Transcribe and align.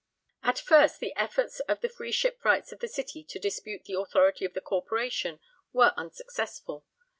At 0.41 0.57
first 0.57 0.99
the 0.99 1.13
efforts 1.15 1.59
of 1.59 1.81
the 1.81 1.87
free 1.87 2.11
shipwrights 2.11 2.71
of 2.71 2.79
the 2.79 2.87
City 2.87 3.23
to 3.25 3.37
dispute 3.37 3.83
the 3.85 3.99
authority 3.99 4.45
of 4.45 4.55
the 4.55 4.59
Corporation 4.59 5.39
were 5.73 5.93
unsuccessful. 5.95 6.87